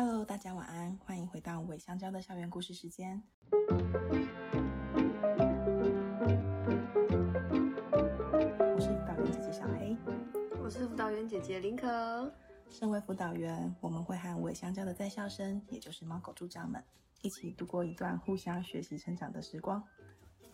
[0.00, 3.20] Hello，大家晚安，欢迎回到伪香蕉的校园故事时间。
[3.50, 3.58] 我
[8.78, 9.96] 是辅导员姐姐小黑，
[10.62, 12.32] 我是辅导员姐姐林可。
[12.70, 16.80] 身为辅导员，我们会和伪香蕉的在校生，也就是猫狗助长们，
[17.22, 19.82] 一起度过一段互相学习成长的时光。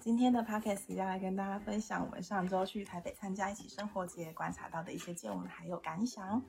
[0.01, 6.43] 今天的 podcast 要来跟大家分享我们上周去台北参加一起生活节观察到的一些见闻还有感想。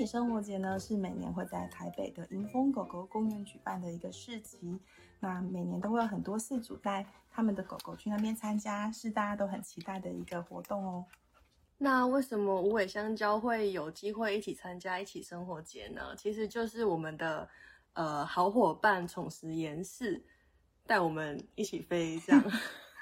[0.00, 4.80] 起生活节呢，是每年会在台北的迎风狗狗公园举办的一个市集。
[5.18, 11.04] 那每年都会有很多饲主带他们的狗狗去那边参加，是大家都很期待的一个活动哦。
[11.76, 16.16] 那为什么无尾香蕉会有机会一起参加一起生活节呢？
[16.16, 17.46] 其实就是我们的
[17.92, 20.18] 呃好伙伴宠食研饲
[20.86, 22.42] 带我们一起飞这样。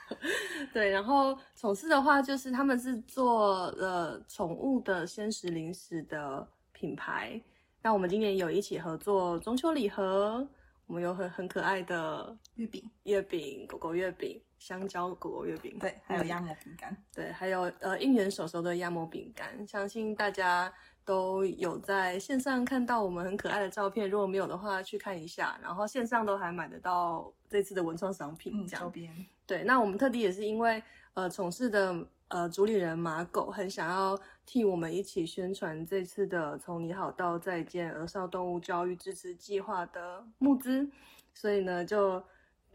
[0.74, 6.48] 对，然后宠饲的话，就是他们是做了宠物的鲜食零食的
[6.78, 7.40] 品牌。
[7.82, 10.46] 那我们今年有一起合作中秋礼盒，
[10.86, 14.40] 我们有很很可爱的月饼、月饼、狗狗月饼。
[14.58, 20.72] 香蕉狗狗月饼，对，还有压膜饼干，对，还有呃应援手手的压膜饼干，相信大家
[21.04, 25.56] 都有在线上看到我们很可爱的照片，如果没有的话，去看一下。
[25.62, 29.26] 然后线上都还买得到这次的文创商品，这样、嗯、周边。
[29.46, 30.82] 对，那我们特地也是因为
[31.14, 31.94] 呃从事的
[32.28, 40.88] 呃主理人马狗很想要替我们一起宣传这次的从你好到再见儿少动物教育支持计划的募资，
[41.34, 42.22] 所以呢就。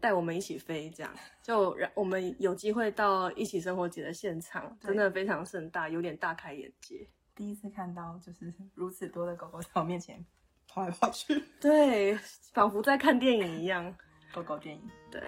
[0.00, 1.10] 带我们一起飞，这样
[1.42, 7.08] 就让我们有机会到一起生活节的现场，真的非常盛大，有点大开眼界。
[7.34, 10.22] 第一次看到就是 如此多的狗狗在我面前
[10.68, 12.14] 跑来跑去，对，
[12.52, 13.96] 仿佛在看电影一样。
[14.34, 15.22] 狗狗电影，对。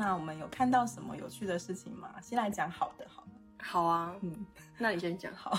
[0.00, 2.18] 那我们有看到什么有趣的事情吗？
[2.22, 3.22] 先来讲好的，好。
[3.58, 4.46] 好啊，嗯，
[4.78, 5.52] 那你先讲好。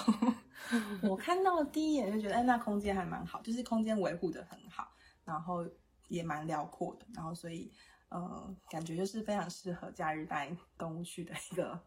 [1.04, 4.92] 我看到第一眼就觉得，哎，那空间还蛮好，就是空间维护得很好，
[5.24, 5.64] 然后
[6.08, 7.72] 也蛮辽阔的，然后所以，
[8.10, 11.80] 呃，感觉就是非常适合假日带动物去的一个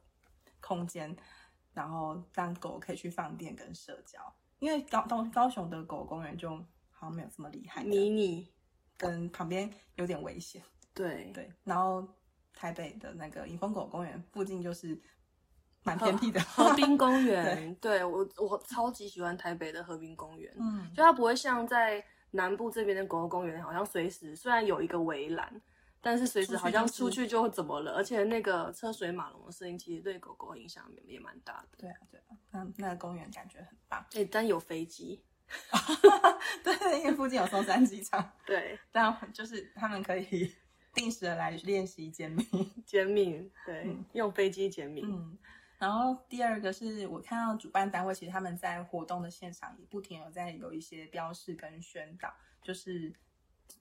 [0.60, 1.16] 空间，
[1.72, 4.20] 然后让狗可以去放电跟社交。
[4.60, 6.50] 因为高高高雄的狗公园就
[6.92, 8.48] 好像没有这么厉害，迷你
[8.96, 10.62] 跟旁边有点危险。
[10.94, 12.06] 对对，然后
[12.54, 14.98] 台北的那个迎风狗公园附近就是。
[15.86, 17.44] 蛮偏僻的河滨公园，
[17.78, 25.60] 对，对我我超级喜欢台北的河滨公园，嗯，就它不会像在南部这边的狗狗公园，好像随时虽然有一个围栏，
[26.00, 31.76] 但是随时好像出去就怎么了，而且那个车水马龙的声音其实对狗狗影响也蛮大的。
[31.76, 34.00] 对啊，对啊，那那个公园感觉很棒。
[34.14, 35.22] 哎、欸，但有飞机，
[36.64, 40.50] 对，因为附近有松山机场，对，但就是他们可以
[40.94, 42.46] 定时的来练习减敏，
[42.86, 45.36] 减敏，对，嗯、用飞机减敏，嗯。
[45.76, 52.32] 然后第二个是我看到主办单位其实他们在活动的现场也不停有在有一些标示跟宣导，
[52.62, 53.12] 就是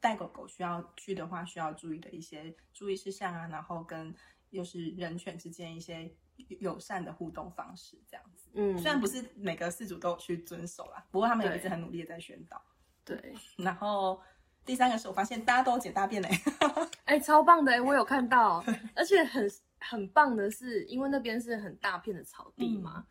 [0.02, 4.14] 带狗狗需要去的话需要注意的一些注意事项啊，然后跟
[4.50, 6.12] 又是人犬之间一些
[6.60, 8.50] 友善的互动方式这样子。
[8.56, 12.62] 嗯，虽然不是每个饲主都有去遵守啦，不过他们也一直很努力的在宣导。
[13.06, 14.20] 对， 然后
[14.66, 16.30] 第三个是我发现大家都解大便嘞，
[17.06, 18.64] 哎，超棒的哎，我有看到，
[18.96, 19.50] 而且很。
[19.86, 23.06] 很棒的是，因为那边是很大片的草地嘛，嗯、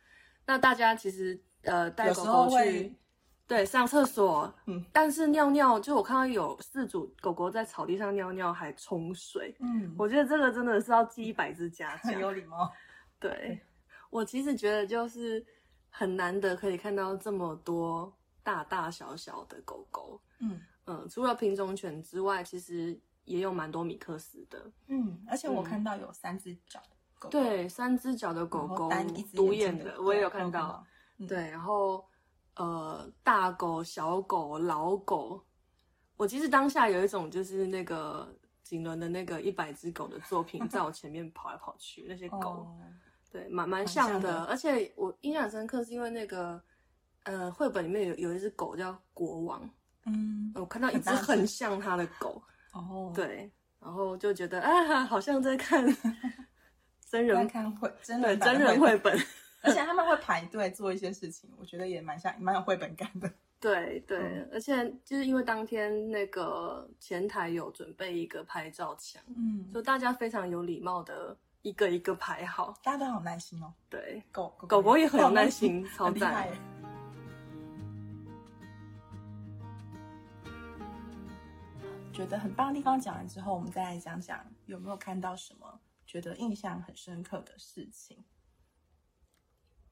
[0.46, 2.96] 那大家其实呃带狗狗去
[3.46, 12.72] 对上厕所，嗯，但是尿尿就我看到有四组狗狗在草地上尿尿还冲水，嗯，我觉得这个真的是要记一百字嘉奖，很有礼貌。
[13.20, 13.60] 对。
[14.08, 15.44] 我其实觉得就是
[15.90, 18.10] 很难得可以看到这么多
[18.42, 23.00] 大大小小的狗狗，嗯嗯、呃，除了品种犬之外，其实。
[23.24, 28.90] 也有蛮多米克斯的，嗯，而且我看到有三只脚的狗狗，对，三只脚的狗狗，
[29.32, 30.84] 独眼的，我也有看到，
[31.18, 32.04] 嗯、对，然后
[32.56, 35.40] 呃，大狗、小狗、老狗，
[36.16, 38.28] 我其实当下有一种就是那个
[38.64, 42.76] 景伦的那个一百只狗的作品， 在我前面跑来跑去，那些狗，哦、
[43.30, 46.60] 对，蛮蛮像的，像的，而且我印象深刻是因为那个
[47.22, 49.70] 呃，绘本里面有有一只狗叫国王，
[50.06, 52.42] 嗯，我看到一只很像它的狗。
[52.72, 53.14] 哦，oh.
[53.14, 53.50] 对，
[53.80, 55.84] 然后就觉得啊，好像在看
[57.08, 59.14] 真人看绘，真的真人绘本，
[59.62, 63.30] 而且他们会排队做一些事情，我觉得也蛮像，蛮有绘本感的。
[63.60, 73.72] 对对，嗯、而且就是因为当天那个前台有准备一个拍照墙，嗯，就大家非常有礼貌的一个一个排好，大家都好耐心哦。
[73.88, 76.48] 对，狗狗狗狗也很有耐心，超赞。
[82.12, 88.22] 觉得很棒的地方讲完之后，我们再来讲讲有没有看到什么觉得印象很深刻的事情。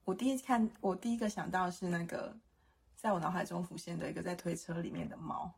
[0.04, 2.36] 我第一次看，我第一个想到的是那个，
[2.94, 5.50] 在我脑海中浮现的一个在推车里面的猫，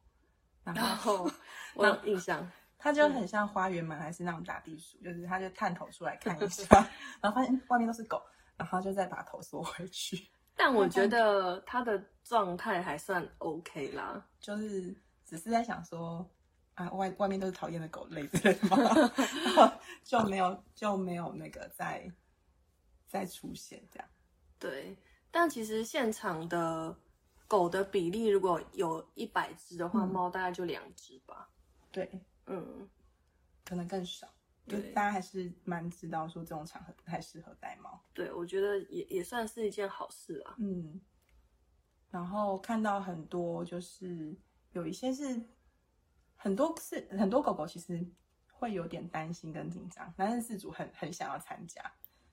[0.62, 1.28] 然后
[1.74, 2.48] 我有印象，
[2.78, 6.64] 它就很像花园门还是那种打地鼠，嗯、就是它就探头出来看一下，
[7.20, 8.22] 然后发现外面都是狗，
[8.56, 10.28] 然后就再把头缩回去。
[10.54, 14.94] 但我觉得它的状态还算 OK 啦，就是
[15.24, 16.28] 只是在想说
[16.74, 19.72] 啊，外外面都是讨厌的狗类之类的嘛，然 后
[20.02, 22.10] 就没有就没有那个再
[23.06, 24.08] 再出现这样。
[24.58, 24.96] 对，
[25.30, 26.96] 但其实现场的
[27.46, 31.50] 狗的比例，如果有一百只的话，嗯、猫大概就两只吧。
[31.90, 32.10] 对，
[32.46, 32.88] 嗯，
[33.64, 34.26] 可能更少。
[34.66, 38.00] 对，大家还是蛮知道说这种场合不太适合带猫。
[38.14, 40.54] 对，我觉得也也算是一件好事啊。
[40.58, 41.00] 嗯，
[42.08, 44.34] 然后看到很多就是
[44.70, 45.44] 有一些是
[46.42, 48.04] 很多是很多狗狗其实
[48.52, 51.80] 会有点担心跟紧张，但是饲主很很想要参加。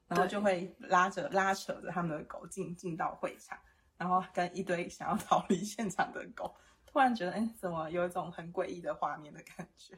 [0.08, 3.56] 然后就会拉着拉扯着他们的狗进进到会场，
[3.96, 6.52] 然后跟一堆想要逃离现场的狗，
[6.88, 9.94] 突然觉得，哎，怎么有一种很诡异的画面的感觉？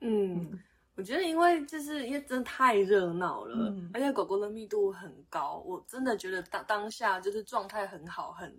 [0.00, 0.60] 嗯，嗯，
[0.96, 8.52] 我觉得因为就是因为真的太热闹了，嗯，而且狗狗的密度很高，我真的觉得当当下就是状态很好，很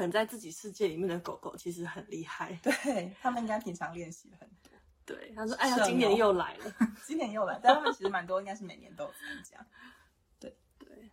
[0.00, 4.70] 很在自己世界里面的狗狗其实很厉害，对，他们应该平常练习很多。
[5.04, 6.72] 对，他说，哎呀，今年又来了，
[7.04, 9.66] 今年又来，但他们其实蛮多，应该是每年都有参加。
[10.40, 11.10] 对对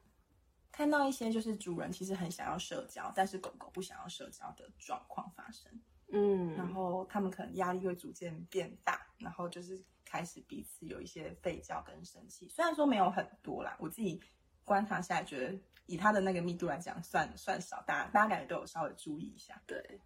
[0.72, 5.72] 看到一些就是主人其实很想要社交，但是狗狗不想要社交的状况发生，
[6.14, 12.48] 嗯，然后他们可能压力会逐渐变大，然后就是开始彼此有一些吠叫跟生气。
[12.48, 14.22] 虽然说没有很多啦，我自己
[14.64, 19.60] 观察下来觉得以它的那个密度来讲算算少，大家大家感觉都有稍微注意一下。
[19.66, 20.00] 对，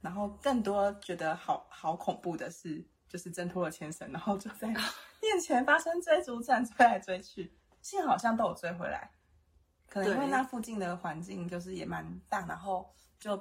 [0.00, 4.68] 然后更多觉得好好恐怖的是，就是挣脱了牵绳，然后就在
[5.22, 9.10] 面前发生追逐战，追来追去，幸好像都有追回来。
[9.88, 13.36] 可能因为那附近的环境就是也蛮大，然后就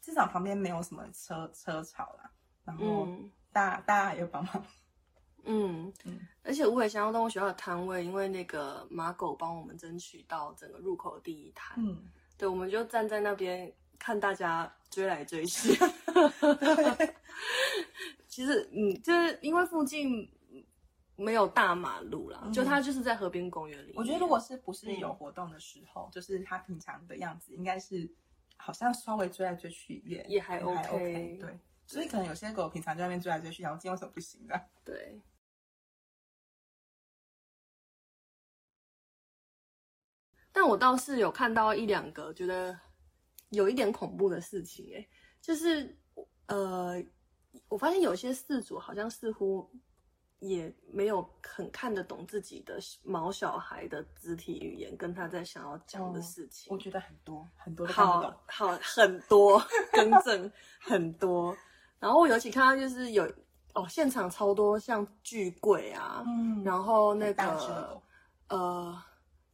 [0.00, 2.30] 至少旁边没有什么车车潮啦，
[2.64, 3.06] 然后
[3.52, 4.64] 大、嗯、大家也有帮忙，
[5.44, 11.96] 嗯嗯，而且无尾香蕉动物学校的摊位，因为那个马狗帮我们争取到整个入口的第一摊，嗯，
[12.36, 17.14] 对，我们就站在那边看大家追来追去，对
[18.28, 20.30] 其实嗯，就是因为附近。
[21.16, 23.92] 没有大马路啦，嗯、就它就是在河边公园里。
[23.94, 28.10] 我觉得如果是不是有活动的时候，嗯、就是它平常的样子，应该是
[28.56, 31.38] 好像稍微追来追去也也还 OK, 还 OK。
[31.38, 34.58] 对，所以可能有些狗平常在外面追来追去，然后今天为什么不行的？
[34.82, 35.20] 对。
[40.60, 42.78] 但我倒是有看到一两个觉得
[43.48, 45.08] 有一点恐怖的事情，哎，
[45.40, 45.98] 就是
[46.48, 47.02] 呃，
[47.70, 49.70] 我发现有些事主好像似乎。
[50.42, 56.72] 也没有很看得懂自己的毛小孩的肢体语言，跟他在想要讲的事情。
[56.72, 57.86] 哦，我觉得很多很多。
[57.86, 59.62] 好，好很多
[59.92, 61.54] 更正很多。
[61.98, 63.30] 然后我尤其看到就是有
[63.74, 68.00] 哦，现场超多像巨贵啊，嗯，然后那个
[68.48, 69.02] 呃，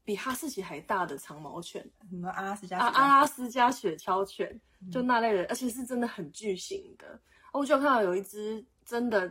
[0.06, 4.58] 比哈士奇还大的长毛犬，什么阿拉斯加啊，阿拉斯加雪橇犬，
[4.90, 7.20] 就那类的，嗯，而且是真的很巨型的。
[7.52, 9.30] 我就看到有一只真的。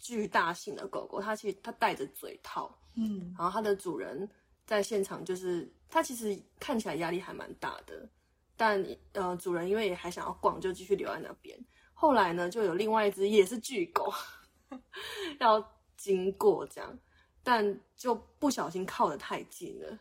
[0.00, 4.30] 巨大型的狗狗，它其实它戴着嘴套，嗯，然后它的主人
[4.64, 8.08] 在现场，就是它其实看起来压力还蛮大的，
[8.56, 8.80] 但
[9.12, 11.58] 呃，主人因为也还想要逛，就继续留在那边。
[11.94, 14.14] 后来呢，就有另外一只也是巨狗
[15.40, 16.96] 要经过这样，
[17.42, 19.98] 但就不小心靠得太近了，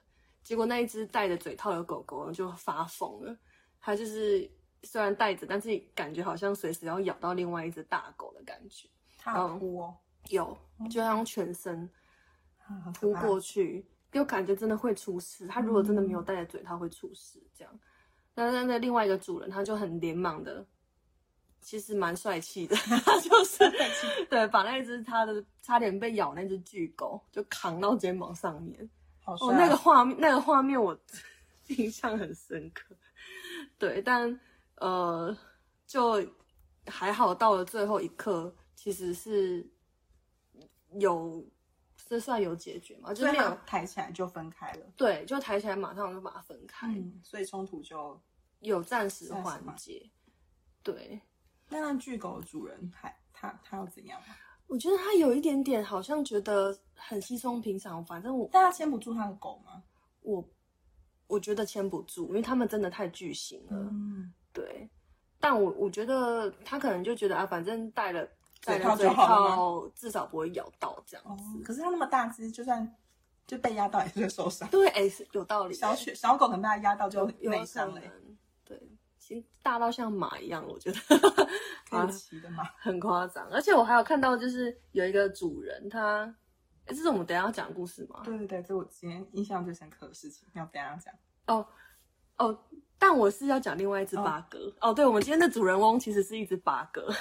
[0.48, 3.38] 结果那一只戴着嘴套的狗狗就发疯了，
[3.82, 4.50] 它就是
[4.84, 8.88] 虽然戴着，但是感觉好像随时要咬到另外一只大狗的感觉。
[9.18, 9.98] 它扑哦，
[10.30, 10.58] 有，
[10.90, 11.90] 就像全身
[12.94, 15.46] 扑过去，就感觉真的会出事。
[15.48, 17.44] 它如果真的没有戴着嘴，套会出事。
[17.54, 17.80] 这样，
[18.34, 20.66] 那那那另外一个主人，他就很连忙的，
[21.60, 23.70] 其实蛮帅气的， 他就是
[24.30, 28.90] 对，把那只他的差点被咬那只巨狗就扛到肩膀上面。
[29.28, 30.98] 哦，那个画面，那个画面我
[31.78, 32.96] 印象很深刻。
[33.78, 34.40] 对，但
[34.76, 35.36] 呃，
[35.86, 36.26] 就
[36.86, 38.54] 还好，到了最后一刻。
[38.74, 39.68] 其实是
[41.00, 41.44] 有，
[42.06, 43.14] 这算有解决吗？
[43.14, 44.86] 就是没有抬起来就分开了。
[44.96, 48.22] 对，就抬起来马上就把它分开，嗯、所以冲突就
[48.60, 50.10] 有暂时缓解。
[50.84, 51.20] 对，
[51.70, 54.36] 那让巨狗的主人还他他要怎样吗？
[54.68, 59.82] 我觉得他有一点点好像觉得很稀松平常，反正我但他牵不住他的狗吗？
[60.22, 60.44] 我
[61.28, 63.78] 我觉得牵不住，因为他们真的太巨型了。
[63.92, 64.90] 嗯，对。
[65.40, 68.28] 但我我觉得他可能就觉得啊，反正带了。
[68.60, 71.44] 嘴套就好了，至少不会咬到这样子。
[71.44, 72.96] 哦、可是它那么大只，就算
[73.46, 74.68] 就被压到也是会受伤。
[74.70, 75.76] 对，哎，是有道理。
[75.76, 78.02] 小雪、小狗可能被它压到就内伤了。
[78.66, 78.82] 对，
[79.20, 80.98] 其实大到像马一样，我觉得
[81.88, 83.48] 可以骑的马很夸张。
[83.52, 86.36] 而且我还有看到，就是有一个主人，他，
[86.88, 88.22] 哎，这是我们等下要讲的故事吗？
[88.24, 91.14] 对对对，这是我今天印象最深刻的事情，要等下讲。
[91.48, 91.66] 哦
[92.38, 92.58] 哦，
[92.98, 94.58] 但我是要讲另外一只八哥。
[94.82, 97.08] 哦，哦，对，我们今天的主人翁其实是一只八哥。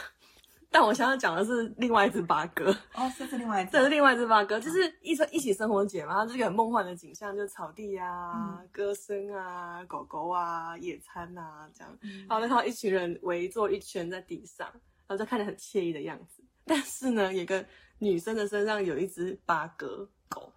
[0.69, 14.69] 但我想要讲的是另外一只八哥哦，这是另外一只，这是另外一只八哥，就是一生一起生活节嘛，它是一个很梦幻的景象，就是草地啊、嗯、歌声啊、狗狗啊、野餐啊这样，嗯、然后看到一群人围坐一圈在地上，
[15.07, 16.43] 然后就看着很惬意的样子。
[16.67, 17.65] 但是呢，有个
[17.99, 20.53] 女生的身上有一只八哥狗，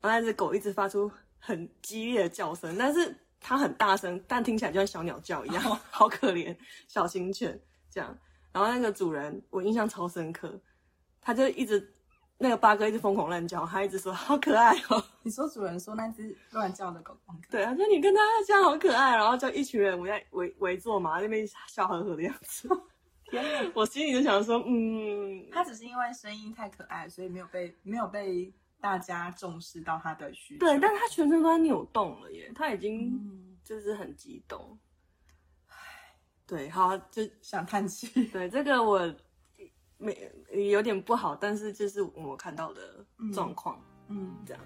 [0.00, 6.56] 然后那只狗一直发出很激烈的叫声，但是它很大声，但听起来就像小鸟叫一样，哦、 好可怜，
[6.88, 7.58] 小型犬
[7.90, 8.16] 这样。
[8.52, 10.60] 然后那个主人，我印象超深刻，
[11.20, 11.92] 他就一直
[12.36, 15.02] 那个八哥一直疯狂乱叫，他一直说好可爱哦。
[15.22, 17.34] 你说主人说那只乱叫的狗狗？
[17.50, 22.68] 对，他说你跟他这样好可爱，然后就一群人围在围围坐嘛，那边笑呵呵的样子。
[23.74, 30.66] 我心里就想说，嗯，他只是因为声音太可爱，所以没有被没有被大家重视到他的需求。
[30.66, 34.78] 对，但他全身都在扭动了耶，他已经就是很激动。
[36.46, 38.26] 对，好，就想叹气。
[38.28, 39.14] 对，这个我
[39.96, 40.32] 没
[40.70, 44.62] 有点不好，但是就是我看到的状况，嗯，这样。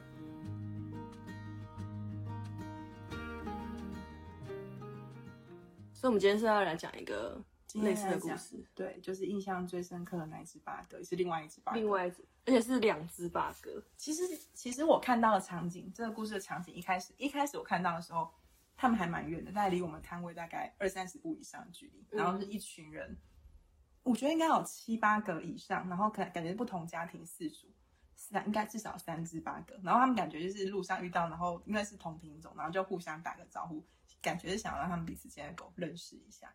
[5.93, 7.41] 所以，我们今天是要来讲一个
[7.83, 8.65] 类似的故事。
[8.75, 13.83] 对，就是印象最深刻的那一只八哥，也是另外一只八哥，另外一只，而且是两只八哥。
[13.97, 14.23] 其实，
[14.55, 18.31] 其实我看到的场景，这个故事的场景，一开始，一开始我看到的时候。
[18.79, 23.17] 他们还蛮远的，大概离我们摊位大概二三十步以上的距离，然后是一群人，嗯、
[24.03, 27.69] 我觉得应该有七八个以上，然后可能感觉不同家庭四组，
[28.17, 33.83] 三应该至少三只八哥，然后他们感觉就是路上遇到，然后因为是同品种，然后就互相打个招呼，
[34.21, 36.53] 感觉是想要让他们彼此间的狗认识一下，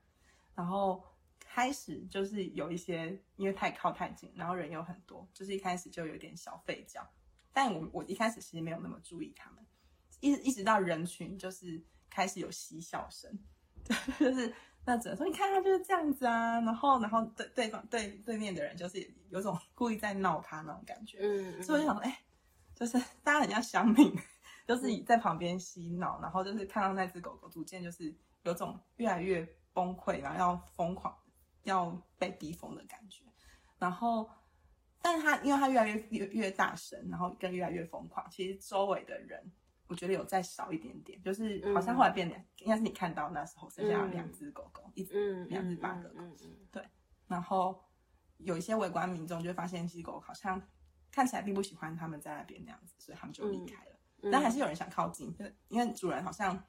[0.53, 1.03] 然后
[1.53, 7.05] 开始就是有一些因为太靠太近，然后人又很多，就是一开始就有点小吠叫，
[7.51, 9.65] 但我我一开始其实没有那么注意他们，
[10.19, 11.81] 一一直到人群就是。
[12.13, 13.31] 开始有嬉笑声，
[13.85, 14.53] 对， 就是
[14.83, 21.19] 那只能说：“你看他就是这样子啊。”然后，然后对对方对对面的人就是有种 故意在闹他那种感觉。
[21.21, 22.17] 嗯，嗯，所以我就想说，哎、欸，
[22.75, 24.13] 就是 大家很像乡民，
[24.67, 31.17] 就是在旁边嬉闹，嗯、然后就是看到那只狗狗逐渐就是有种越来越崩溃，然后要疯狂
[31.63, 33.23] 要被逼疯的感觉。
[33.77, 34.29] 然后，
[35.01, 39.51] 但是他因为他越来越越越大声，然后更越来越疯狂，其实周围的人。
[39.87, 46.81] 我觉得有再少一点点，就是好像后来变两，嗯、应该是你看到那时候剩下两只狗狗，嗯、一只两只八哥狗，嗯嗯嗯、对。
[47.27, 47.77] 然后
[48.37, 50.65] 有一些围观民众就发现，其实狗好像
[51.11, 53.91] 看起来并不喜欢他们在那边那样子，所以他们就离开了。
[54.21, 56.63] 嗯、但还是有人想靠近，就因为主人好像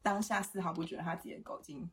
[0.00, 1.86] 当下丝毫不觉得他自己的狗已经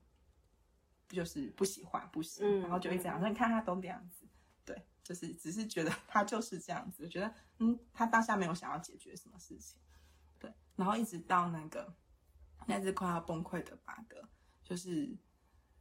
[1.15, 4.25] 就是不喜欢不行，嗯、然后就一直这样，那你看他都这样子，
[4.65, 9.79] 对，就是只是觉得 他就是这样子，我觉得嗯，他当下没有想要解决什么事情。
[10.39, 10.51] 对。
[10.75, 11.93] 然后一直到那个
[12.65, 14.21] 那只快要崩溃的八哥，
[14.63, 15.15] 就是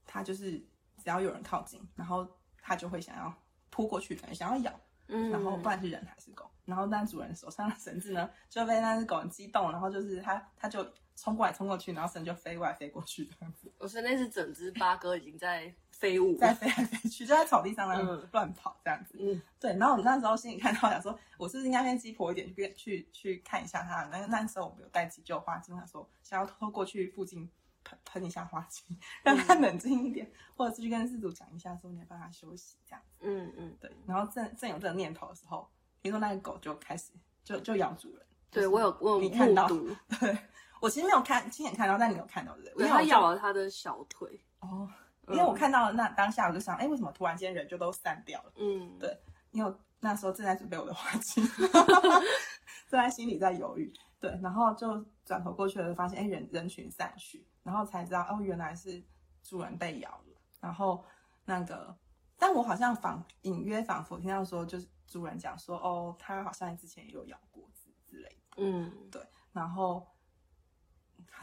[0.05, 0.59] 他就是
[0.99, 2.29] 只要有人靠近，然后
[2.61, 3.35] 他就会想要
[3.71, 10.85] 扑过去，感觉想要咬，嗯，然后不管是人还是狗，然后那主人手上的绳子呢就被那只狗很激动，然后就是他他就
[11.21, 13.71] 冲过来冲过去，然后神就飞过来飞过去这样子。
[13.79, 15.75] 我说那是整只八哥已经在。
[16.01, 18.01] 飞舞在飞来飞去，就在草地上那
[18.33, 19.19] 乱跑这样子。
[19.21, 19.77] 嗯，对。
[19.77, 24.05] 然后我那时候心里看到，想说，我是不是应该先鸡婆一点，去去去看一下它。
[24.05, 27.47] 那那时候我们有带急救花精，想说想要偷偷过去附近
[27.85, 33.19] 喷喷一下花精，让它冷静一点，嗯、或者是去跟饲主讲一下，说你要帮它休息这样子。
[33.21, 33.91] 嗯嗯，对。
[34.07, 35.69] 然后正正有这个念头的时候，
[36.03, 37.13] 听说那个狗就开始
[37.45, 38.25] 就就咬主人。
[38.51, 39.69] 对我有我有你看到，
[40.19, 40.39] 对
[40.81, 42.87] 我其实没有看亲眼看到，但你有看到对不对？
[42.89, 44.41] 因为它咬了他的小腿。
[44.61, 44.89] 哦。
[45.29, 48.53] 因为我看到了那当下，我就想，哎，为什么突然间人就都散掉了？
[48.57, 49.17] 嗯，对，
[49.53, 51.41] 因为那时候正在准备我的花期，
[52.91, 59.01] 正在心里在犹豫，对，然后就转头过去了，发现哎，人人群散去，然后才知道哦，原来是
[59.45, 60.41] 主人被咬了。
[60.61, 61.05] 然后
[61.45, 61.97] 那个，
[62.37, 69.23] 但我好像仿隐约仿佛听到说，就是主人讲说，哦，他好像之前也有咬过之之类的，嗯，对，
[69.53, 70.05] 然后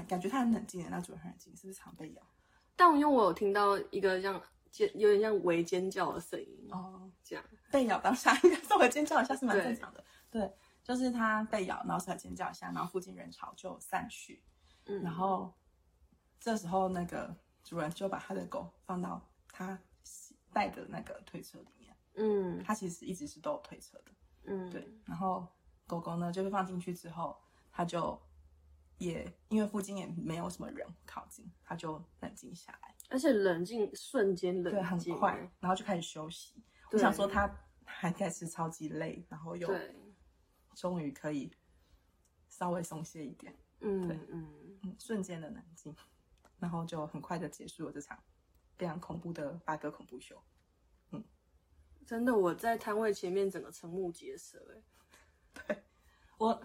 [0.03, 2.21] 感觉他很冷静的，那主人很冷静，是不是常被咬？
[2.75, 7.43] 但我因为我有听到一个像尖，有点像微尖叫的声音哦，这样。
[7.71, 14.41] 被咬当下应该稍微尖叫一下是蛮正常的，对，对，就是它被咬，然后稍微尖叫一下，然后附近人潮就散去，
[14.85, 15.53] 嗯，然后
[16.39, 19.77] 这时候那个主人就把他的狗放到他
[20.53, 24.11] 带的那个推车里面，嗯，他其实一直是都有推车的，
[24.45, 25.45] 嗯，对，然后
[25.85, 27.35] 狗狗呢，就是放进去之后，
[27.71, 28.17] 它就
[28.97, 36.63] 也因为附近也没有什么人靠近，他就冷静下来，而且冷静瞬间冷静，对，很快，然后就开始休息。
[36.91, 39.69] 我想说他还应该是超级累，然后又
[40.75, 41.51] 终于可以
[42.47, 45.95] 稍微松懈一点，嗯，对，嗯嗯，瞬间的冷静，
[46.59, 48.17] 然后就很快的结束了这场
[48.77, 50.41] 非常恐怖的八哥恐怖秀。
[51.11, 51.23] 嗯，
[52.05, 54.81] 真的，我在摊位前面整个瞠目结舌，哎，
[55.67, 55.83] 对
[56.37, 56.61] 我，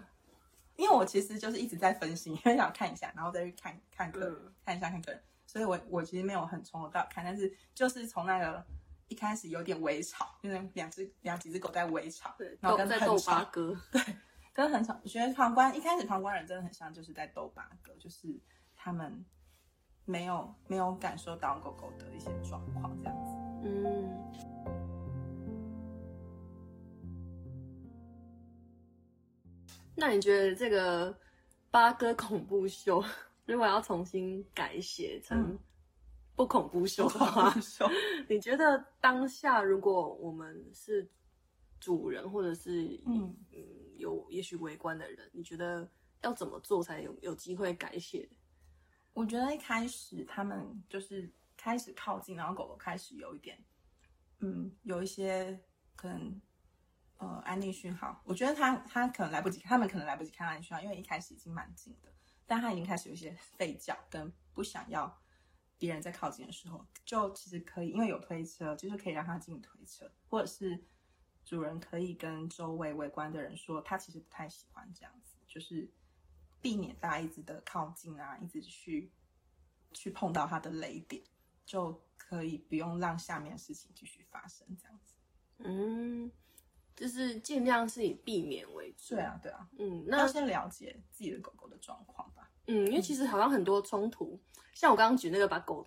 [0.82, 8.64] 因为我其实就是一直在分析， 因为想看一下，然后再去看看客人，嗯、看一下看客人，所以我我其实没有很从头到尾看，但是就是从那个。
[9.08, 14.00] 一开始有点微吵，就是两只两几只狗在微吵，对，然后跟在斗八哥，对，
[14.54, 14.98] 跟很吵。
[15.02, 18.40] 我觉得旁观一开始旁观人真的很像，就是在斗八哥，就是
[18.74, 19.22] 他们
[20.06, 23.32] 没有没有感受到狗狗的一些状况这样子。
[23.64, 24.61] 嗯。
[29.94, 31.16] 那你觉得这个
[31.70, 33.04] 八哥恐怖秀，
[33.46, 35.38] 如果要重新改写成？
[35.38, 35.58] 嗯
[36.34, 37.54] 不恐怖秀的话，
[38.26, 41.06] 你觉得当下如果我们是
[41.78, 43.58] 主人，或者是嗯嗯
[43.98, 45.86] 有也许围观的人，你觉得
[46.22, 48.26] 要怎么做才有有机会改写？
[49.12, 53.62] 我觉得一开始他们就是开始靠近，然后狗狗开始有一点
[54.40, 55.60] 嗯有一些
[55.94, 56.40] 可能
[57.22, 58.20] 呃安利讯号。
[58.24, 62.12] 我觉得他他可能来不及，他们可能来不及看安利讯号，因为一开始已经蛮近的，
[62.46, 65.18] 但他已经开始有一些吠叫跟不想要。
[65.78, 70.80] 别人在靠近的时候，就其实可以，因为有推车，就是可以让他进推车，或者是
[71.44, 75.90] 主人可以跟周围围观的人说，他其实不太喜欢这样子，就是
[76.60, 79.10] 避免大家一直的靠近啊，一直去
[79.92, 81.20] 去碰到他的雷点，
[81.64, 85.16] 就可以不用让下面的事情继续发生这样子。
[85.58, 86.30] 嗯，
[86.94, 89.14] 就是尽量是以避免为主。
[89.14, 89.68] 对啊，对啊。
[89.78, 92.50] 嗯，那要先了解自己的狗狗的状况吧。
[92.66, 94.40] 嗯，因为其实好像很多冲突。
[94.74, 95.86] 像我刚刚举那个把狗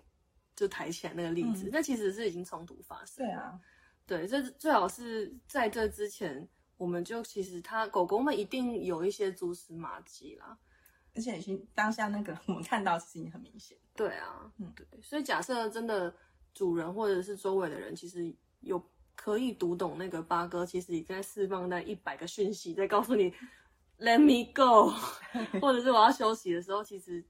[0.54, 3.24] 就抬起来那个例子，嗯、那其实是已经冲突发生。
[3.24, 3.60] 对啊，
[4.06, 10.56] 对，这最好是在这之前，我们就其实它狗狗们一定有一些蛛丝马迹啦，
[11.14, 13.76] 而且已经当下那个我们看到其实已经很明显。
[13.94, 16.14] 对啊，嗯，对，所以假设真的
[16.54, 18.78] 主人或者是周围的人，其实有
[19.16, 23.34] 可以读懂那个八哥，其实已经在释放那一百个讯息，在告诉你
[23.98, 24.92] “Let me go”，
[25.60, 27.24] 或者是我要休息的时候，其实。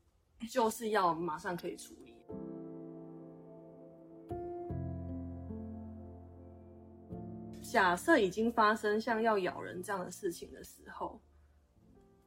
[0.50, 2.14] 就是要马上可以处理。
[7.62, 11.18] 假设已经发生像要咬人这样的事情的时候，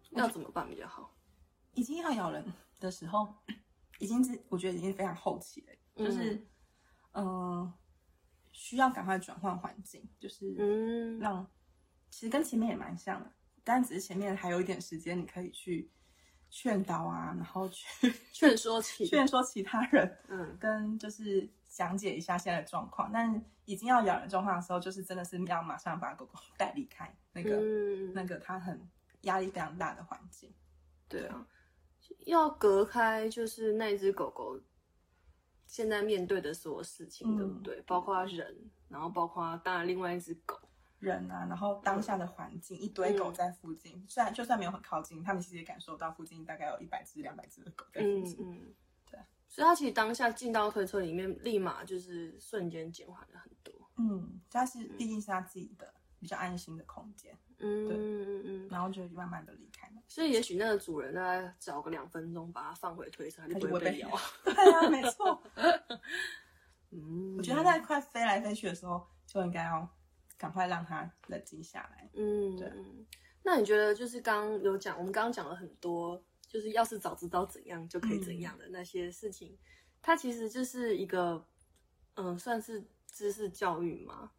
[0.09, 1.15] 要怎么办比较好？
[1.75, 2.43] 已经要咬人
[2.79, 3.27] 的时候，
[3.99, 6.33] 已经是我觉得已经非常后期了，就是
[7.11, 7.73] 嗯、呃，
[8.59, 11.49] 需要赶快转换环境，就是嗯，让
[12.09, 13.31] 其实跟前面也蛮像的，
[13.63, 15.89] 但只是前面还有一点时间，你可以去。
[16.51, 17.85] 劝导啊，然后去
[18.33, 23.11] 劝说其劝说其他人，嗯， 跟就是讲解一下现在的状况。
[23.13, 28.81] 但已经要咬人状况的时候，就是真的是要马上把狗狗 带离开那个、嗯、那个它很
[29.21, 30.51] 压力非常大的环境。
[31.07, 31.45] 对啊，
[32.25, 34.59] 要隔开就是那只狗狗
[35.69, 37.81] 现在面对的所有事情，嗯、对不对？
[37.83, 38.57] 包括人，
[38.89, 40.59] 然后包括当然另外一只狗。
[40.99, 48.35] 人啊，然后当下的环境，嗯、一堆狗在附近，虽然就算没有很靠近，他们其实也感受到附近大概有一百只、两百只的狗在附近。
[48.41, 48.73] 嗯嗯，
[49.09, 49.17] 对。
[49.47, 53.73] 所以他其实当下进到推车里面，立马就是瞬间减缓了很多。
[53.95, 57.33] 嗯，他是毕竟是他自己的比较安心的空间。
[57.59, 59.88] 嗯对嗯嗯嗯，然后就慢慢的离开了。
[60.09, 64.09] 所以也许那个主人大概找个两分钟把它放回推车，他就不会被咬。
[64.43, 65.41] 对啊，没错。
[66.91, 69.89] 嗯，我觉得它在快飞来飞去的时候就应该要。
[70.37, 72.09] 赶快让它冷静下来。
[72.13, 72.71] 嗯，对。
[73.43, 79.59] 那你觉得，就是刚刚有讲，我们刚刚讲了很多，就是要是早知道怎样就可以怎样的那些事情，嗯、
[80.01, 81.45] 它其实就是一个，
[82.13, 84.31] 嗯，算是知识教育嘛？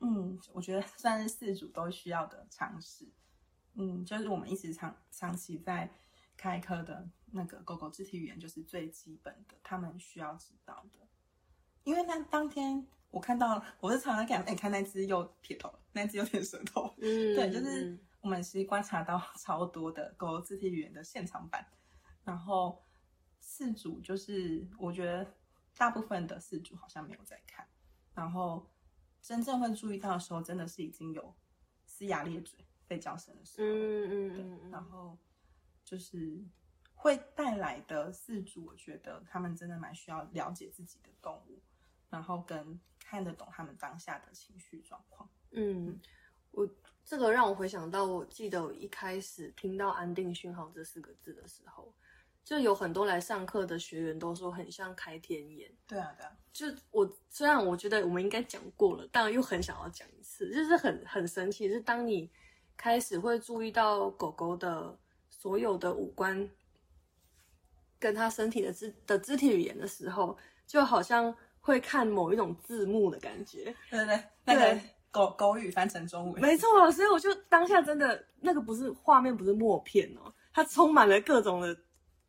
[0.00, 3.06] 嗯，我觉得算是饲主都需要的常识。
[3.74, 5.90] 嗯，就是我们一直长长期在
[6.36, 10.98] 开课的那个狗狗肢体语言，就是最基本的，他们需要知道的。
[11.84, 12.86] 因为那当天。
[13.12, 16.94] 我看到，我是常常看，哎，看那只又撇头，那只又舔舌头。
[16.96, 21.62] 嗯，对，就是我们其实观察到 超多的狗狗肢体语言的现场版，
[22.24, 22.82] 然后
[23.38, 25.30] 四组就是我觉得
[25.76, 27.68] 大部分的四组好像没有在看，
[28.14, 28.66] 然后
[29.20, 31.34] 真正会注意到的时候，真的是已经有
[31.86, 33.68] 龇牙咧嘴、吠叫声的时候。
[33.68, 33.72] 嗯
[34.10, 35.16] 嗯嗯，然后
[35.84, 36.40] 就是
[36.94, 41.60] 会带来的四主，我觉得他们真的蛮需要了解自己的动物，
[42.10, 42.80] 然后跟。
[43.04, 45.28] 看得懂他们当下的情绪状况。
[45.50, 46.00] 嗯，
[46.50, 46.66] 我
[47.04, 51.92] 这个让我回想到，我记得我一开始听到“安定讯号”这四个字的时候，
[52.42, 55.70] 就有很多来上课的学员都说很像开天眼。
[55.86, 56.34] 对啊，对啊。
[56.54, 62.30] 就我虽然我觉得我们应该讲过了，但又很想要讲一次，就是很很神奇，是当你
[62.82, 64.98] 开始会注意到狗狗的
[65.30, 66.50] 所有的五官，
[67.96, 73.72] 跟它身体的肢的肢体语言的时候，就好像会看某一种字幕的感觉。
[73.88, 74.80] 对对对，那个
[75.12, 76.42] 狗狗语翻成中文。
[76.42, 81.76] 没错，所以我就当下真的那个不是画面，不是默片哦，它充满了各种的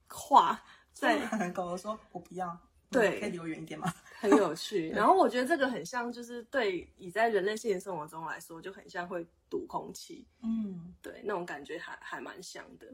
[0.07, 0.63] 话。
[0.93, 1.17] 在
[1.49, 2.55] 狗狗说：“我不要。”
[2.91, 3.91] 对，可以离我远一点吗？
[4.23, 4.89] 很有趣。
[4.95, 10.25] 然后我觉得这个很像，就是对你在人类现实生活中来说，就很像会堵空气。
[10.41, 12.87] 嗯，对，那种感觉还还蛮像的。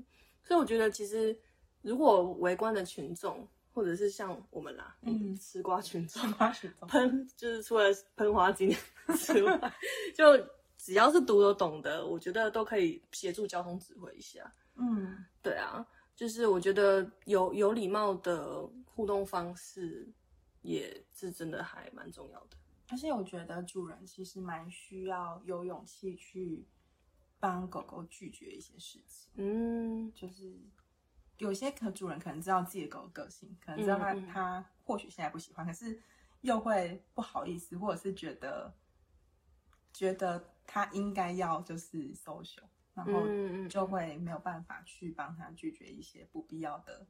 [0.44, 1.38] 所以我觉得，其实
[1.84, 8.76] 如果围观的群众，或者是像我们啦，嗯，吃瓜群众，吃瓜群众喷，就是除了喷花精
[9.15, 9.74] 之外，
[10.15, 10.36] 就
[10.78, 14.52] 只要是读得懂的，我觉得都可以协助交通指挥一下。
[14.76, 15.86] 嗯，对啊。
[16.15, 20.06] 就是我觉得有有礼貌的互动方式，
[20.62, 22.58] 也是真的还蛮重要的。
[22.89, 26.67] 而且我觉得主人其实蛮需要有勇气去
[27.39, 29.32] 帮狗狗拒绝一些事情。
[29.36, 30.60] 嗯，就是
[31.38, 36.02] 有些可主人可能知道自己的狗的个性，可能知道他嗯嗯他或许现在不喜欢，可是
[36.41, 38.74] 又会不好意思，或者是觉得
[39.93, 42.67] 觉得他应该要就是 social。
[42.95, 43.24] 然后
[43.69, 47.08] 就会没有办法去帮他拒绝一些不必要的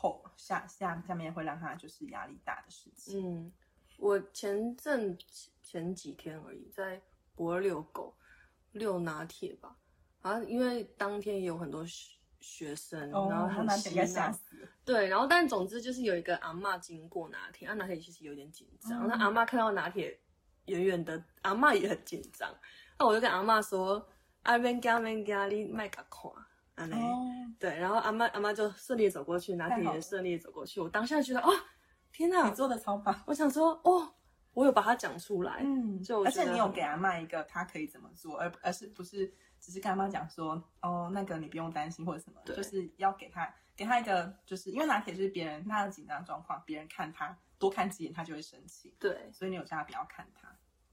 [0.00, 3.20] 后下下下面会让他就是压力大的事情。
[3.20, 3.52] 嗯，
[3.96, 5.18] 我前阵
[5.62, 7.02] 前几天而已，在
[7.34, 8.14] 博二遛狗，
[8.72, 9.76] 遛拿铁吧。
[10.22, 13.68] 啊，因为当天也有很多学学生，哦、然后很
[14.06, 14.68] 吓死。
[14.84, 19.04] 对，然后但总之就是有一个阿妈经过拿铁，啊拿铁其实有点紧张。
[19.04, 20.18] 嗯、那阿妈看到拿铁
[20.66, 22.54] 远远的，阿妈也很紧张。
[22.98, 24.08] 那我就跟阿妈说。
[24.44, 26.32] 阿边加边加，你麦卡看，
[26.78, 27.26] 安尼、oh.
[27.58, 30.80] 对，然后阿妈阿妈就顺利走过去，拿铁也顺利走过去。
[30.80, 31.50] 我当下觉得，哦，
[32.12, 33.14] 天哪，你做的超棒！
[33.26, 34.14] 我想说，哦，
[34.54, 50.48] 我有把它讲出来，嗯，就而且你有给阿妈一个他可以怎么做，而而是不是只是跟阿妈讲说，哦，那个你不用担心或者什么，对就是要给他给他一个，就是因为拿铁是别人他的紧张状况，别人看他多看几眼他就会生气，对，所以你有叫他不要看他，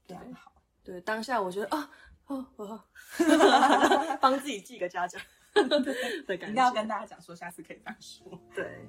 [0.08, 0.52] 这样好。
[0.82, 1.88] 对，当下我觉得，哦。
[2.26, 2.82] 哦哦，
[4.20, 5.22] 帮自己记个嘉奖，
[6.26, 8.40] 对，一定要跟大家讲说，下次可以这样说。
[8.54, 8.88] 对。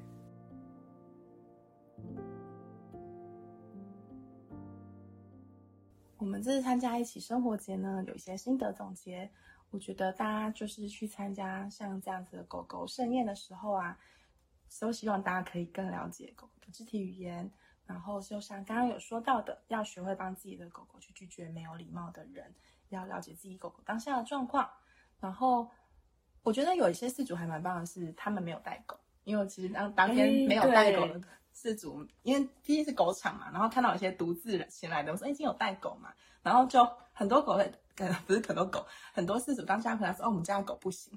[6.17, 9.29] 我们这次参加一起生活节呢，有一些心得总结。
[9.69, 13.97] 我觉得大家就是去参加像这样子的狗狗盛宴的时候啊，
[14.79, 17.51] 都希望大家可以更了解狗狗的肢体语言，
[17.85, 22.53] 然后就像刚刚有说到的，要学会帮自己的狗狗去拒绝没有礼貌的人。
[22.89, 24.69] 要了解自己狗狗当下的状况，
[25.19, 25.69] 然后
[26.47, 37.69] 我觉得有一些事主还蛮棒的是，他们没有带狗，因为其实当当天没有带狗的事主，欸、因为毕竟是狗场嘛，然后看到有些独自前来的，我说：“哎，今天有带狗嘛？”然后就很多狗会，
[38.25, 41.11] 不是很多狗，很多事主当下回来说：“哦，我们家的狗不行。”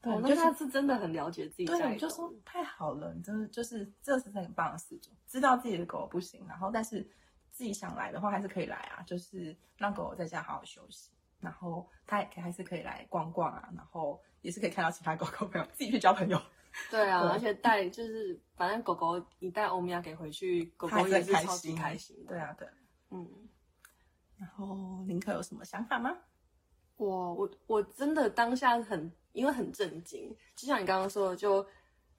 [0.00, 1.66] 对，那他是真的很了解自己。
[1.66, 7.06] 对，就说太好了，你就是就是这是很棒的事主，知道自己的狗不行，然后但是。
[7.52, 16.40] 自己想来的话，还是可以来啊，就是让狗狗在家好好休息，然后它也还是可以来逛逛啊，然后也是可以看到其他狗狗朋友，自己去交朋友。
[16.90, 22.16] 对啊，对而且带就是反正狗狗你带欧米亚给回去，狗狗也是超级开心。
[22.28, 22.68] 对啊，对，
[23.10, 23.28] 嗯。
[24.36, 26.16] 然后林可有什么想法吗？
[26.96, 31.66] 我我我真的当下很因为很震惊，就像你刚刚说的，就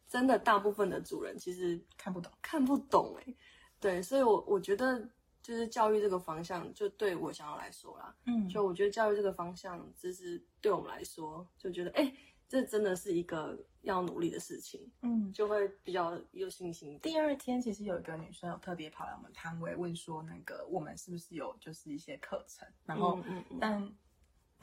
[0.07, 3.37] 真的大部分的主人其实看不懂，看不懂哎、欸，
[3.79, 5.09] 对，所以我我觉得。
[5.41, 12.15] 就是教育这个方向，就对我想要来说啦，嗯，就我觉得教育这个方向，就是对我们来说，就觉得哎、欸，
[12.47, 16.99] 这真的是一个要努力的事情，嗯，就会比较有信心。
[16.99, 23.93] 第二天，其实有一个女生有特别跑来我们摊位问说，那个我们是不是有就是一些课程，然后，嗯嗯嗯但。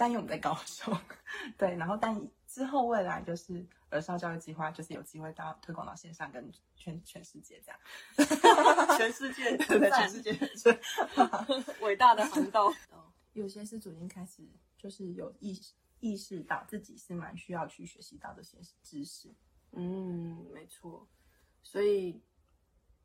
[0.00, 0.96] 但因为我们在高雄，
[1.58, 7.78] 对，然后但之后未来就是儿少教育计划，就是有机会到推广到线上跟全全世界这样，
[8.98, 10.32] 全世界对全世界
[11.80, 12.72] 伟大的航道。
[13.34, 14.42] 有些是主已经开始
[14.76, 19.32] 就是有意识意识到自己是蛮需要去学习到这些知识。
[19.72, 21.06] 嗯，没错。
[21.62, 22.20] 所以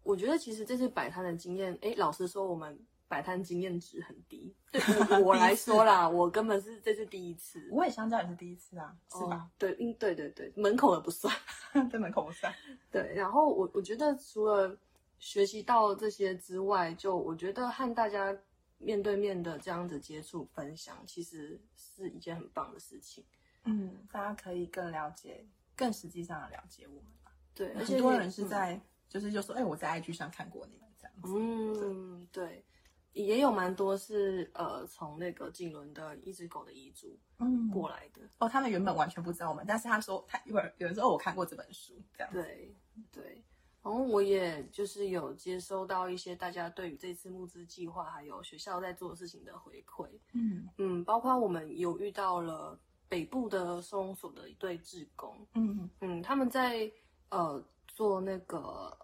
[0.01, 2.85] 我觉得其实这次摆摊的经验，哎，老实说我们。
[3.13, 4.81] 摆摊经验值很低，对
[5.21, 7.69] 我来说啦，我根本是这是第一次。
[7.71, 9.47] 我也相较也是第一次啊，是吧？
[9.55, 11.31] 对，嗯，对对对，门口也不算，
[11.91, 12.51] 对门口不算。
[12.89, 14.75] 对，然后我我觉得除了
[15.19, 18.35] 学习到这些之外，就我觉得和大家
[18.79, 23.23] 面对面的这样子接触分享，其实是一件很棒的事情。
[23.65, 25.45] 嗯，大家可以更了解，
[25.75, 27.31] 更实际上的了解我们吧。
[27.53, 31.21] 对，而且很多人是在，嗯、就是就说，哎、欸，我在 IG 上看过你们这样子。
[31.27, 32.65] 嗯，对，对
[33.13, 38.29] 也有蛮多是呃，从那个锦纶的一只狗的遗嘱嗯过来的、嗯。
[38.39, 42.33] 哦，他们原本完全不知道我们，但是他说他有人有人说，哦，我看过这本书，这样。
[42.33, 42.75] 对
[43.11, 43.43] 对。
[43.83, 56.89] 然后我也就是有接收到一些大家对于这次募资计划还有学校在做的事情的回馈，嗯嗯，包括我们有遇到了北部的收容所的一对志工，嗯嗯，他们在
[57.27, 58.57] 呃做那个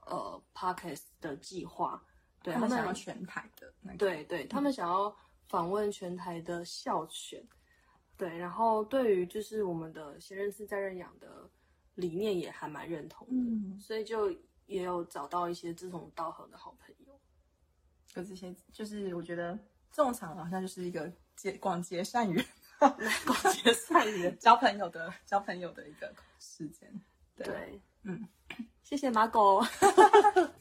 [0.05, 2.01] 呃 Podcast 的计划，
[2.41, 5.15] 对他们想要全台的，那个、对对，他们想要
[5.47, 7.43] 访问全台的校犬，
[8.17, 11.49] 对，然后对于就是我们的先认识再认养的
[11.95, 14.35] 理念也还蛮认同的，嗯，所以就。
[14.69, 17.19] 也有找到一些志同道合的好朋友，
[18.13, 19.57] 有这些就是我觉得
[19.91, 22.45] 这种场好像就是一个结广结善缘，
[22.77, 26.87] 广结善缘 交朋友的交朋友的一个时间。
[27.35, 28.27] 对，对嗯，
[28.83, 29.59] 谢谢马狗。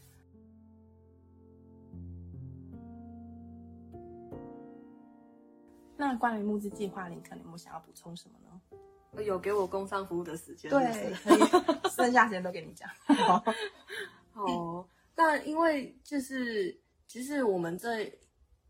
[5.99, 9.23] 那关于募资计划，你可能有想要补充什么呢？
[9.25, 12.89] 有给我工商服务的时间，对，可以，剩下时间都给你讲。
[14.33, 18.05] 好，但因为就是其实我们这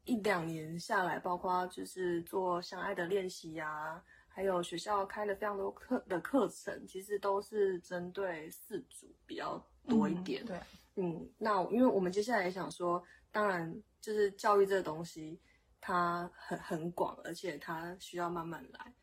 [0.05, 10.43] 一两年下来，包括就是做相爱的练习呀，还有学校开了非常多课的课程，其实都是针对四组比较多一点。
[10.45, 10.61] 嗯、对，
[10.97, 15.39] 嗯，那因为我们接下来也想说，当然就是教育这个东西，
[15.81, 18.95] 它很很广，而且它需要慢慢来。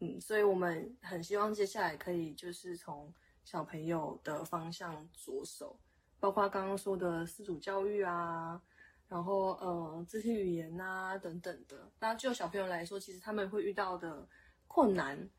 [0.00, 3.12] 嗯，所以我们很希望接下来可以就是从
[3.44, 5.78] 小朋友的方向着手，
[6.20, 8.60] 包括刚刚说的饲主教育啊，
[9.08, 11.90] 然后呃肢体语言啊等等的。
[11.98, 14.28] 那就小朋友来说，其实他们会遇到的
[14.66, 15.30] 困难，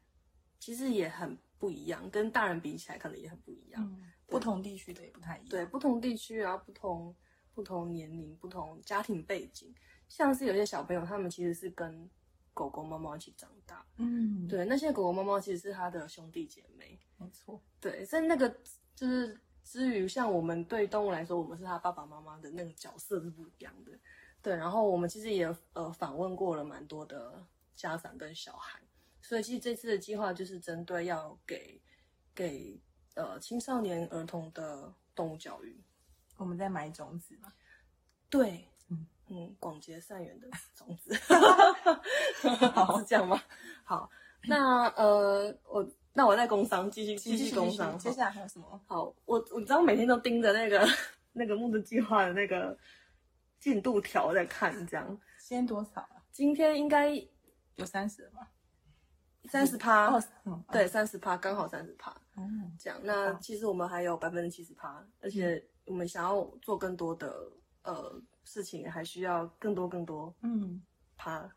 [0.59, 3.83] 其实也很不一样，跟大人比起来可能也很不一样。
[3.83, 5.49] 嗯，不同地区的也不太一样。
[5.49, 7.15] 对，不同地区然后，不同
[7.53, 9.71] 不同年龄、不同家庭背景，
[10.07, 12.09] 像是有些小朋友，他们其实是跟
[12.53, 18.49] 狗狗、猫猫一起长大，嗯，对，那些狗狗、猫猫其实是他的兄弟姐妹，没错，对，所以那个
[18.95, 23.91] 就是至于像我们对动物来说，我们是他爸爸妈妈的那个角色是不一样的，
[24.41, 24.55] 对。
[24.55, 28.79] 然后我们其实也呃访问过了蛮多的家长跟小孩，
[29.21, 31.79] 所以其实这次的计划就是针对要给
[32.33, 32.81] 给
[33.13, 35.79] 呃青少年儿童的动物教育，
[36.37, 37.53] 我们在买种子嘛，
[38.29, 38.67] 对。
[39.29, 41.13] 嗯，广结善缘的种子，
[42.73, 43.41] 好是这样吗？
[43.83, 44.09] 好，
[44.43, 48.81] 那呃，我那我在工商继续继续工商，接下来还有什么？
[48.87, 50.87] 好，我我知道每天都盯着那个
[51.33, 52.77] 那个募资计划的那个
[53.59, 55.05] 进度条在看，这样。
[55.39, 56.23] 今天多少啊？
[56.31, 57.09] 今天应该
[57.75, 58.49] 有三十吧？
[59.49, 60.09] 三十趴，
[60.71, 62.15] 对，三十趴，刚好三十趴。
[62.37, 62.97] 嗯，这样。
[63.03, 67.51] 那其实我们还有百分之七十趴，而且我们想要做更多的
[67.83, 68.21] 呃。
[68.47, 70.81] 事情还需要更多更多，嗯，
[71.17, 71.47] 他，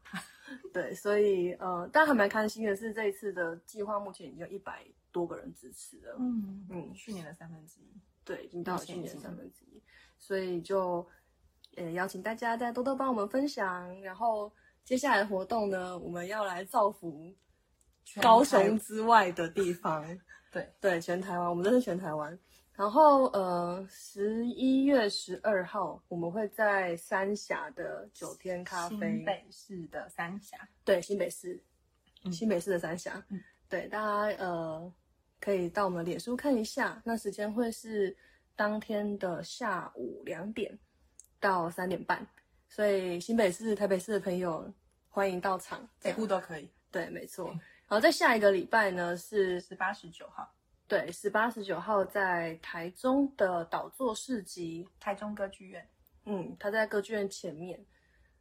[0.72, 9.80] 对，所以呃，但还蛮开心的是，这一次的计划目前已经有一百多个人支持了，嗯嗯，去年的三分之一，对，已经到了去年的三分之一，
[10.18, 11.06] 所以就
[11.76, 14.52] 呃邀请大家再多多帮我们分享，然后
[14.84, 17.32] 接下来的活动呢，我们要来造福
[18.20, 20.04] 高雄之外的地方，
[20.50, 20.68] 对。
[20.80, 22.36] 对，全台湾，我们都是全台湾。
[22.80, 31.62] 然后，呃，十一月十二号，我们会在三峡的九天咖啡，新北市的三峡，对，新北市，
[32.24, 33.38] 嗯、新北市的三峡，嗯、
[33.68, 34.90] 对，大家呃
[35.42, 38.16] 可以到我们脸书看一下，那时间会是
[38.56, 40.78] 当天的下午两点
[41.38, 42.26] 到三点半，
[42.66, 44.72] 所以新北市、台北市的朋友
[45.10, 47.48] 欢迎到场，北部都可以，对，没错。
[47.50, 50.50] 然后在下一个礼拜呢是十八、十九号。
[50.90, 55.88] 对，十八、十九号在台中的岛座市集，台中歌剧院。
[56.24, 57.78] 嗯，他在歌剧院前面，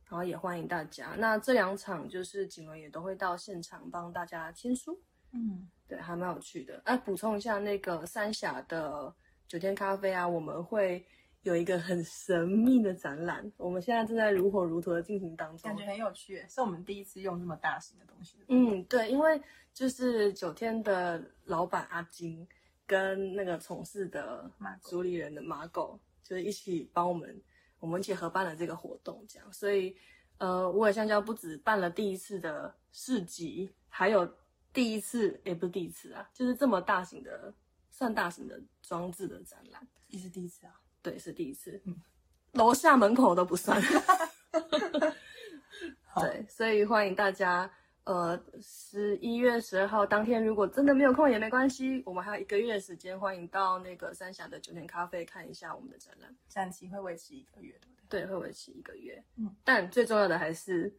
[0.09, 1.13] 然后也欢迎大家。
[1.19, 4.99] 那这两场就是景伦也都会到现场帮大家签书。
[5.31, 6.81] 嗯，对，还蛮有趣的。
[6.85, 9.13] 哎、啊，补充一下，那个三峡的
[9.47, 11.05] 酒店咖啡啊，我们会
[11.43, 18.37] 有一个很神秘的展览，我们现在正在如火如荼的进行当中，感觉很有趣，是我们第一次用这么大型的东西。
[18.47, 19.41] 嗯，对，因为。
[19.71, 22.45] 就是九天的老板阿金
[22.85, 27.41] 跟那个从事的主理人的马狗，就是一起帮我们，
[27.79, 29.53] 我们一起合办了这个活动，这样。
[29.53, 29.95] 所以，
[30.39, 34.29] 呃，无尾香蕉不止办了第一次的市集，还有
[34.73, 37.53] 第一次，也不是第一次啊，就是这么大型的，
[37.91, 40.78] 算大型的装置的展览，也是第一次啊。
[41.01, 41.81] 对，是第一次。
[41.85, 41.95] 嗯，
[42.53, 43.81] 楼下门口都不算。
[46.21, 47.71] 对，所以欢迎大家。
[48.05, 56.35] 呃，十一月十二号当天，如果真的没有空也没关系，我们还有一个月的时间，欢迎到那个三峡的酒店咖啡看一下我们的展览。
[56.47, 58.21] 展期会维持一个月，对不对？
[58.21, 59.23] 对，会维持一个月。
[59.35, 60.91] 嗯，但最重要的还是，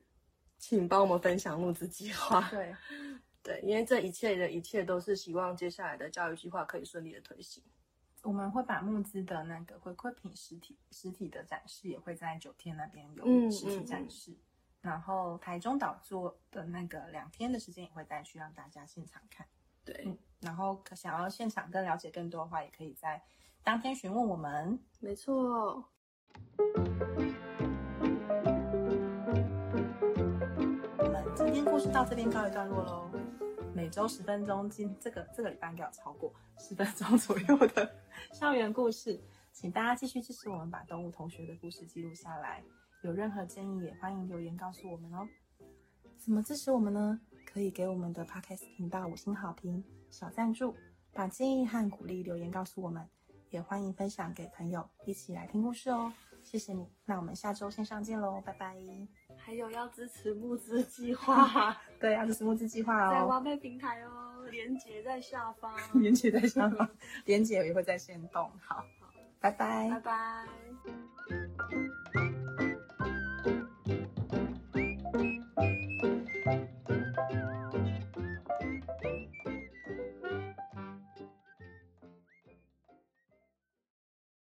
[0.57, 2.49] 请帮我们分享募资计划。
[2.49, 2.77] 对，
[3.43, 7.61] 对，因为这一切的一切都是希望接下来的教育计划可以顺利的推行。
[8.23, 14.31] 我们会把募资的那个回馈品实体实体的展示，也会在九天那边有实体展示。
[14.31, 14.47] 嗯嗯嗯
[14.81, 19.47] 然后台中岛做的那个两天的时间也会带去让大家现场看，
[19.85, 20.17] 对、嗯。
[20.41, 23.23] 然后想要现场更了解更多的话，也可以在
[23.63, 24.79] 当天询问我们。
[24.99, 25.85] 没错。
[30.97, 33.10] 我们今天故事到这边告一段落喽。
[33.75, 37.91] 每周十分钟，今这个这个礼拜应该有超过十分钟左右的
[38.33, 39.21] 校园故事，
[39.53, 42.63] 请大家继续支持我们，把动物同学的故事记录下来。
[43.03, 45.27] 有任何建议也欢迎留言告诉我们哦。
[46.19, 47.21] 怎么支持我们呢？
[47.47, 50.75] 可以给我们的 Podcast 频道五星好评、小赞助，
[51.13, 53.09] 把建议和鼓励留言告诉我们，
[53.51, 56.13] 也欢迎分享给朋友一起来听故事哦。
[56.43, 58.77] 谢谢你，那我们下周线上见喽，拜拜。
[59.51, 66.89] 还有要支持募资计划， 对，要支持募资计划哦，在挖贝平台哦，连接 在下方，连接在下方，
[67.27, 68.49] 连接也会在线动。
[68.65, 68.85] 好，好，
[69.41, 70.47] 拜拜，拜拜。